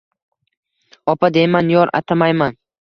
[1.15, 2.53] Opa deyman, yor atamayman;